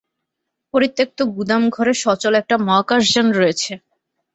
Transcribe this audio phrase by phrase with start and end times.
[0.73, 3.71] পরিত্যক্ত গুদাম ঘরে সচল একটা মহাকাশযান রয়েছে।